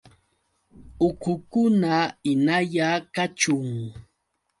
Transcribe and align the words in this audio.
¡Uqukuna 1.07 1.95
hinalla 2.25 2.87
kachun! 3.15 3.65